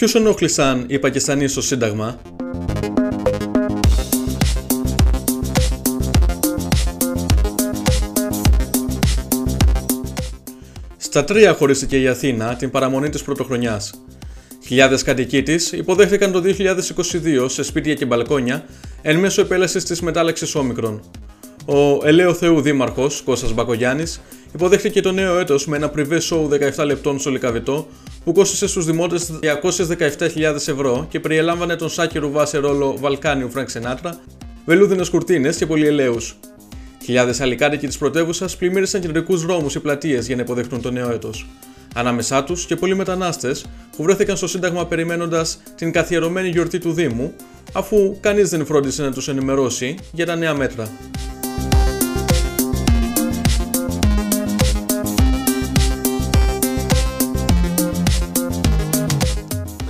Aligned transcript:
Ποιους 0.00 0.14
ενόχλησαν 0.14 0.84
οι 0.88 0.98
Πακιστανοί 0.98 1.48
στο 1.48 1.62
Σύνταγμα; 1.62 2.20
Στα 10.96 11.24
τρία 11.24 11.54
χωρίστηκε 11.54 12.00
η 12.00 12.08
Αθήνα 12.08 12.56
την 12.56 12.70
παραμονή 12.70 13.08
της 13.08 13.22
πρωτοχρονιάς. 13.22 13.94
Χιλιάδες 14.66 15.02
κατοικοί 15.02 15.42
της 15.42 15.72
υποδέχθηκαν 15.72 16.32
το 16.32 16.40
2022 16.40 17.46
σε 17.48 17.62
σπίτια 17.62 17.94
και 17.94 18.04
μπαλκόνια 18.06 18.64
εν 19.02 19.18
μέσω 19.18 19.40
επέλασης 19.40 19.84
της 19.84 20.00
μετάλλαξης 20.00 20.54
όμικρον. 20.54 21.02
Ο 21.66 22.06
Ελαίο 22.06 22.34
Θεού 22.34 22.60
Δήμαρχος 22.60 23.22
Κώστας 23.22 23.52
Μπακογιάννης 23.52 24.20
υποδέχτηκε 24.54 25.00
το 25.00 25.12
νέο 25.12 25.38
έτος 25.38 25.66
με 25.66 25.76
ένα 25.76 25.88
πριβέ 25.88 26.20
σοου 26.20 26.48
17 26.76 26.84
λεπτών 26.84 27.18
στο 27.18 27.30
Λυκαβηττό 27.30 27.86
που 28.24 28.32
κόστησε 28.32 28.66
στους 28.66 28.84
δημότες 28.84 29.30
217.000 29.42 30.54
ευρώ 30.54 31.06
και 31.10 31.20
περιελάμβανε 31.20 31.76
τον 31.76 31.88
Σάκη 31.88 32.18
Ρουβά 32.18 32.46
σε 32.46 32.58
ρόλο 32.58 32.96
Βαλκάνιου 32.98 33.50
Φρανκ 33.50 33.68
Σινάτρα, 33.68 34.20
βελούδινες 34.64 35.08
κουρτίνες 35.08 35.56
και 35.56 35.66
πολυελαίους. 35.66 36.36
Χιλιάδες 37.04 37.40
άλλοι 37.40 37.54
κάτοικοι 37.54 37.88
της 37.88 37.98
πρωτεύουσας 37.98 38.56
πλημμύρισαν 38.56 39.00
κεντρικούς 39.00 39.42
δρόμους 39.42 39.74
ή 39.74 39.80
πλατείες 39.80 40.26
για 40.26 40.36
να 40.36 40.42
υποδεχτούν 40.42 40.80
το 40.80 40.90
νέο 40.90 41.10
έτος. 41.10 41.46
Ανάμεσά 41.94 42.44
τους 42.44 42.66
και 42.66 42.76
πολλοί 42.76 42.94
μετανάστες 42.94 43.64
που 43.96 44.02
βρέθηκαν 44.02 44.36
στο 44.36 44.46
Σύνταγμα 44.46 44.86
περιμένοντας 44.86 45.62
την 45.74 45.92
καθιερωμένη 45.92 46.48
γιορτή 46.48 46.78
του 46.78 46.92
Δήμου, 46.92 47.32
αφού 47.72 48.16
κανείς 48.20 48.50
δεν 48.50 48.66
φρόντισε 48.66 49.02
να 49.02 49.12
τους 49.12 49.28
ενημερώσει 49.28 49.94
για 50.12 50.26
τα 50.26 50.36
νέα 50.36 50.54
μέτρα. 50.54 50.88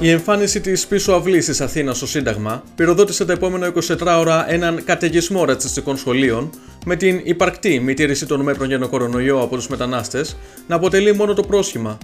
Η 0.03 0.11
εμφάνιση 0.11 0.61
της 0.61 0.87
πίσω 0.87 1.13
αυλής 1.13 1.45
της 1.45 1.61
Αθήνας 1.61 1.97
στο 1.97 2.07
Σύνταγμα 2.07 2.63
πυροδότησε 2.75 3.25
τα 3.25 3.33
επόμενα 3.33 3.73
24 3.75 4.17
ώρα 4.19 4.53
έναν 4.53 4.85
καταιγισμό 4.85 5.45
ρατσιστικών 5.45 5.97
σχολείων, 5.97 6.51
με 6.85 6.97
την 6.97 7.21
υπαρκτή 7.25 7.81
μη 7.81 7.95
τήρηση 7.95 8.27
των 8.27 8.41
μέτρων 8.41 8.69
για 8.69 8.79
τον 8.79 8.89
κορονοϊό 8.89 9.41
από 9.41 9.57
τους 9.57 9.69
μετανάστες 9.69 10.37
να 10.67 10.77
αποτελεί 10.77 11.15
μόνο 11.15 11.35
το 11.35 11.43
πρόσχημα. 11.43 11.99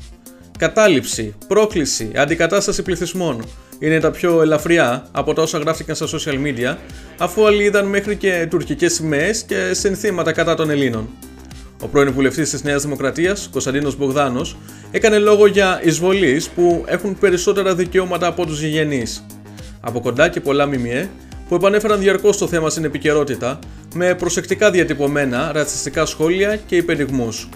Κατάληψη, 0.59 1.35
πρόκληση, 1.49 2.11
αντικατάσταση 2.17 2.83
πληθυσμών 2.83 3.45
είναι 3.79 4.01
τα 4.01 4.11
πιο 4.11 4.43
ελαφριά 4.43 5.09
από 5.13 5.35
τα 5.35 5.43
όσα 5.43 5.59
γράφτηκαν 5.59 5.97
στα 5.97 6.07
social 6.07 6.47
media, 6.47 6.77
αφού 7.19 7.47
άλλοι 7.47 7.63
είδαν 7.63 7.87
μέχρι 7.87 8.17
και 8.17 8.47
τουρκικές 8.51 8.93
σημαίες 8.93 9.43
και 9.43 9.71
συνθήματα 9.75 10.33
κατά 10.33 10.55
των 10.55 10.71
Ελλήνων. 10.71 11.09
Ο 11.83 11.87
πρώην 11.87 12.13
βουλευτής 12.13 12.51
της 12.51 12.63
Νέας 12.63 12.83
Δημοκρατίας, 12.83 13.49
Κωνσταντίνος 13.53 13.97
Μπογδάνος, 13.97 14.57
έκανε 14.91 15.19
λόγο 15.19 15.47
για 15.47 15.81
εισβολεί 15.85 16.43
που 16.55 16.85
έχουν 16.87 17.19
περισσότερα 17.19 17.75
δικαιώματα 17.75 18.27
από 18.27 18.47
τους 18.47 18.61
γηγενείς. 18.61 19.27
Από 19.81 20.01
κοντά 20.01 20.29
και 20.29 20.41
πολλά 20.41 20.67
μιμιέ 20.67 21.09
που 21.49 21.55
επανέφεραν 21.55 21.99
διαρκώς 21.99 22.39
το 22.39 22.47
θέμα 22.47 22.71
στην 22.71 22.85
επικαιρότητα 22.85 23.59
με 23.95 24.15
προσεκτικά 24.15 24.71
διατυπωμένα 24.71 25.53
ρατσιστικά 25.53 26.07
σχόλια 26.07 26.57
και 26.57 26.77
υπενιγμούς. 26.77 27.49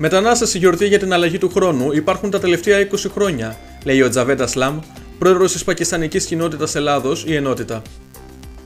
Μετανάστε 0.00 0.46
στη 0.46 0.58
γιορτή 0.58 0.86
για 0.86 0.98
την 0.98 1.12
αλλαγή 1.12 1.38
του 1.38 1.48
χρόνου 1.48 1.92
υπάρχουν 1.92 2.30
τα 2.30 2.40
τελευταία 2.40 2.88
20 2.90 2.94
χρόνια, 3.14 3.56
λέει 3.84 4.02
ο 4.02 4.08
Τζαβέντα 4.08 4.46
Σλάμ, 4.46 4.78
πρόεδρος 5.18 5.52
της 5.52 5.64
Πακιστανικής 5.64 6.24
Κοινότητας 6.24 6.74
Ελλάδος, 6.74 7.24
η 7.26 7.34
Ενότητα. 7.34 7.82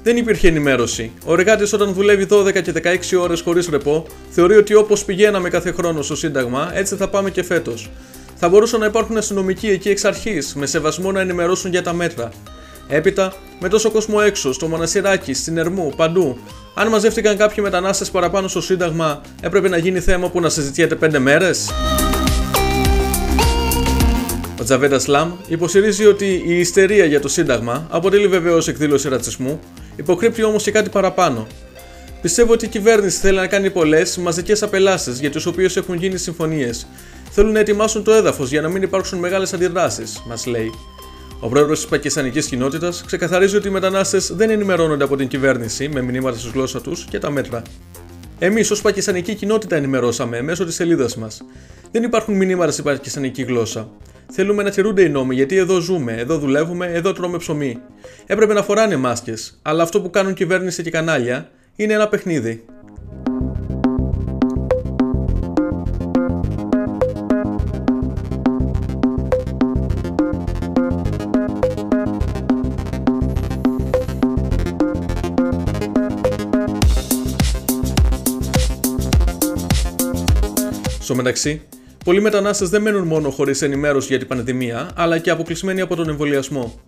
Δεν 0.02 0.16
υπήρχε 0.16 0.48
ενημέρωση. 0.48 1.12
Ο 1.24 1.32
εργάτης, 1.32 1.72
όταν 1.72 1.92
δουλεύει 1.92 2.26
12 2.30 2.62
και 2.62 2.72
16 2.72 3.16
ώρες 3.20 3.40
χωρίς 3.40 3.68
ρεπό, 3.68 4.06
θεωρεί 4.30 4.56
ότι 4.56 4.74
όπως 4.74 5.04
πηγαίναμε 5.04 5.48
κάθε 5.48 5.72
χρόνο 5.72 6.02
στο 6.02 6.16
Σύνταγμα, 6.16 6.70
έτσι 6.74 6.96
θα 6.96 7.08
πάμε 7.08 7.30
και 7.30 7.42
φέτος. 7.42 7.90
Θα 8.36 8.48
μπορούσαν 8.48 8.80
να 8.80 8.86
υπάρχουν 8.86 9.16
αστυνομικοί 9.16 9.68
εκεί 9.68 9.88
εξ 9.88 10.04
αρχής, 10.04 10.54
με 10.54 10.66
σεβασμό 10.66 11.12
να 11.12 11.20
ενημερώσουν 11.20 11.70
για 11.70 11.82
τα 11.82 11.92
μέτρα. 11.92 12.28
Έπειτα, 12.88 13.32
με 13.60 13.68
τόσο 13.68 13.90
κόσμο 13.90 14.18
έξω, 14.24 14.52
στο 14.52 14.66
Μονασυράκι, 14.66 15.34
στην 15.34 15.58
Ερμού, 15.58 15.92
παντού, 15.96 16.38
αν 16.74 16.88
μαζεύτηκαν 16.88 17.36
κάποιοι 17.36 17.56
μετανάστες 17.60 18.10
παραπάνω 18.10 18.48
στο 18.48 18.60
Σύνταγμα, 18.60 19.20
έπρεπε 19.40 19.68
να 19.68 19.76
γίνει 19.76 20.00
θέμα 20.00 20.30
που 20.30 20.40
να 20.40 20.48
συζητιέται 20.48 20.98
5 21.02 21.18
μέρες. 21.18 21.70
Ο 24.60 24.64
Τζαβέντα 24.64 24.98
Σλάμ 24.98 25.32
υποστηρίζει 25.46 26.06
ότι 26.06 26.42
η 26.46 26.58
ιστερία 26.58 27.04
για 27.04 27.20
το 27.20 27.28
Σύνταγμα 27.28 27.86
αποτελεί 27.90 28.26
βεβαίως 28.26 28.68
εκδήλωση 28.68 29.08
ρατσισμού, 29.08 29.60
υποκρύπτει 29.96 30.42
όμως 30.42 30.62
και 30.62 30.70
κάτι 30.70 30.88
παραπάνω. 30.88 31.46
Πιστεύω 32.22 32.52
ότι 32.52 32.64
η 32.64 32.68
κυβέρνηση 32.68 33.18
θέλει 33.18 33.36
να 33.36 33.46
κάνει 33.46 33.70
πολλές 33.70 34.16
μαζικές 34.16 34.62
απελάσεις 34.62 35.20
για 35.20 35.30
τι 35.30 35.48
οποίε 35.48 35.68
έχουν 35.74 35.94
γίνει 35.94 36.18
συμφωνίες. 36.18 36.86
Θέλουν 37.30 37.52
να 37.52 37.58
ετοιμάσουν 37.58 38.04
το 38.04 38.12
έδαφος 38.12 38.50
για 38.50 38.60
να 38.60 38.68
μην 38.68 38.82
υπάρξουν 38.82 39.18
μεγάλες 39.18 39.52
αντιδράσεις, 39.52 40.22
μας 40.26 40.46
λέει. 40.46 40.70
Ο 41.44 41.48
πρόεδρος 41.48 41.80
της 41.80 41.88
πακιστανικής 41.88 42.46
κοινότητας 42.46 43.04
ξεκαθαρίζει 43.06 43.56
ότι 43.56 43.68
οι 43.68 43.70
μετανάστες 43.70 44.32
δεν 44.34 44.50
ενημερώνονται 44.50 45.04
από 45.04 45.16
την 45.16 45.28
κυβέρνηση 45.28 45.88
με 45.88 46.02
μηνύματα 46.02 46.38
στη 46.38 46.50
γλώσσα 46.54 46.80
τους 46.80 47.04
και 47.04 47.18
τα 47.18 47.30
μέτρα. 47.30 47.62
Εμείς, 48.38 48.70
ως 48.70 48.80
πακιστανική 48.80 49.34
κοινότητα, 49.34 49.76
ενημερώσαμε 49.76 50.42
μέσω 50.42 50.64
της 50.64 50.74
σελίδας 50.74 51.16
μας. 51.16 51.42
Δεν 51.90 52.02
υπάρχουν 52.02 52.34
μηνύματα 52.34 52.72
στην 52.72 52.84
πακιστανική 52.84 53.42
γλώσσα. 53.42 53.88
Θέλουμε 54.30 54.62
να 54.62 54.70
τηρούνται 54.70 55.02
οι 55.02 55.08
νόμοι 55.08 55.34
γιατί 55.34 55.56
εδώ 55.56 55.80
ζούμε, 55.80 56.12
εδώ 56.12 56.38
δουλεύουμε, 56.38 56.86
εδώ 56.86 57.12
τρώμε 57.12 57.38
ψωμί. 57.38 57.78
Έπρεπε 58.26 58.52
να 58.52 58.62
φοράνε 58.62 58.96
μάσκες, 58.96 59.58
αλλά 59.62 59.82
αυτό 59.82 60.00
που 60.00 60.10
κάνουν 60.10 60.34
κυβέρνηση 60.34 60.82
και 60.82 60.90
κανάλια 60.90 61.50
είναι 61.76 61.92
ένα 61.92 62.08
παιχνίδι. 62.08 62.64
Στο 81.12 81.20
μεταξύ, 81.22 81.62
πολλοί 82.04 82.20
μετανάστες 82.20 82.68
δεν 82.68 82.82
μένουν 82.82 83.06
μόνο 83.06 83.30
χωρίς 83.30 83.62
ενημέρωση 83.62 84.06
για 84.06 84.18
την 84.18 84.28
πανδημία, 84.28 84.90
αλλά 84.94 85.18
και 85.18 85.30
αποκλεισμένοι 85.30 85.80
από 85.80 85.96
τον 85.96 86.08
εμβολιασμό. 86.08 86.80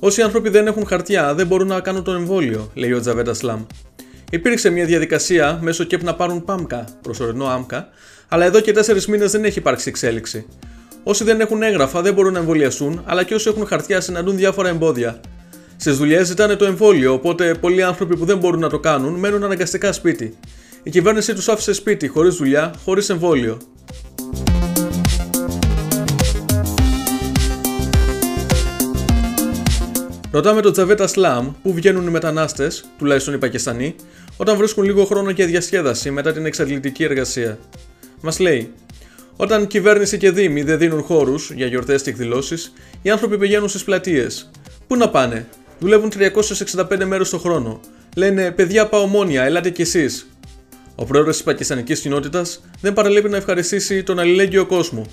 Όσοι 0.00 0.22
άνθρωποι 0.22 0.48
δεν 0.48 0.66
έχουν 0.66 0.86
χαρτιά 0.86 1.34
δεν 1.34 1.46
μπορούν 1.46 1.66
να 1.66 1.80
κάνουν 1.80 2.04
τον 2.04 2.16
εμβόλιο, 2.16 2.70
λέει 2.74 2.92
ο 2.92 3.00
Τζαβέντα 3.00 3.34
Σλάμ. 3.34 3.64
Υπήρξε 4.30 4.70
μια 4.70 4.84
διαδικασία 4.84 5.58
μέσω 5.62 5.84
ΚΕΠ 5.84 6.02
να 6.02 6.14
πάρουν 6.14 6.44
ΠΑΜΚΑ, 6.44 6.84
προσωρινό 7.02 7.46
άμκα, 7.46 7.88
αλλά 8.28 8.44
εδώ 8.44 8.60
και 8.60 8.72
4 8.72 9.04
μήνες 9.04 9.30
δεν 9.30 9.44
έχει 9.44 9.58
υπάρξει 9.58 9.88
εξέλιξη. 9.88 10.46
Όσοι 11.02 11.24
δεν 11.24 11.40
έχουν 11.40 11.62
έγγραφα 11.62 12.02
δεν 12.02 12.14
μπορούν 12.14 12.32
να 12.32 12.38
εμβολιαστούν, 12.38 13.02
αλλά 13.06 13.24
και 13.24 13.34
όσοι 13.34 13.48
έχουν 13.48 13.66
χαρτιά 13.66 14.00
συναντούν 14.00 14.36
διάφορα 14.36 14.68
εμπόδια. 14.68 15.20
Στις 15.76 15.96
δουλειές 15.96 16.26
ζητάνε 16.26 16.56
το 16.56 16.64
εμβόλιο, 16.64 17.12
οπότε 17.12 17.54
πολλοί 17.54 17.82
άνθρωποι 17.82 18.16
που 18.16 18.24
δεν 18.24 18.38
μπορούν 18.38 18.60
να 18.60 18.68
το 18.68 18.78
κάνουν 18.78 19.14
μένουν 19.14 19.44
αναγκαστικά 19.44 19.92
σπίτι. 19.92 20.38
Η 20.88 20.90
κυβέρνηση 20.90 21.34
τους 21.34 21.48
άφησε 21.48 21.72
σπίτι, 21.72 22.08
χωρίς 22.08 22.36
δουλειά, 22.36 22.74
χωρίς 22.84 23.08
εμβόλιο. 23.08 23.58
Ρωτάμε 30.30 30.60
τον 30.60 30.72
Τζαβέτα 30.72 31.06
Σλάμ 31.06 31.52
πού 31.62 31.74
βγαίνουν 31.74 32.06
οι 32.06 32.10
μετανάστες, 32.10 32.84
τουλάχιστον 32.98 33.34
οι 33.34 33.38
Πακιστανοί, 33.38 33.94
όταν 34.36 34.56
βρίσκουν 34.56 34.84
λίγο 34.84 35.04
χρόνο 35.04 35.30
για 35.30 35.46
διασκέδαση 35.46 36.10
μετά 36.10 36.32
την 36.32 36.46
εξαντλητική 36.46 37.04
εργασία. 37.04 37.58
Μας 38.20 38.38
λέει, 38.38 38.72
όταν 39.36 39.66
κυβέρνηση 39.66 40.18
και 40.18 40.30
δήμοι 40.30 40.62
δεν 40.62 40.78
δίνουν 40.78 41.02
χώρους 41.02 41.50
για 41.50 41.66
γιορτές 41.66 42.02
και 42.02 42.10
εκδηλώσεις, 42.10 42.72
οι 43.02 43.10
άνθρωποι 43.10 43.38
πηγαίνουν 43.38 43.68
στις 43.68 43.84
πλατείες. 43.84 44.50
Πού 44.86 44.96
να 44.96 45.08
πάνε, 45.08 45.48
δουλεύουν 45.78 46.10
365 46.10 47.04
μέρες 47.04 47.30
το 47.30 47.38
χρόνο. 47.38 47.80
Λένε, 48.16 48.50
παιδιά 48.50 48.86
πάω 48.86 49.06
μόνια, 49.06 49.42
ελάτε 49.42 49.70
κι 49.70 49.82
εσείς. 49.82 50.26
Ο 51.00 51.04
πρόεδρος 51.04 51.34
της 51.34 51.44
πακιστανικής 51.44 52.00
κοινότητας 52.00 52.60
δεν 52.80 52.92
παραλείπει 52.92 53.28
να 53.28 53.36
ευχαριστήσει 53.36 54.02
τον 54.02 54.18
αλληλέγγυο 54.18 54.66
κόσμο. 54.66 55.06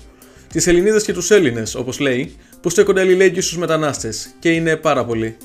Τις 0.52 0.66
Ελληνίδες 0.66 1.04
και 1.04 1.12
τους 1.12 1.30
Έλληνες, 1.30 1.74
όπως 1.74 1.98
λέει, 1.98 2.36
που 2.60 2.70
στέκονται 2.70 3.00
αλληλέγγυοι 3.00 3.40
στους 3.40 3.56
μετανάστες 3.58 4.34
και 4.38 4.50
είναι 4.50 4.76
πάρα 4.76 5.04
πολλοί. 5.04 5.36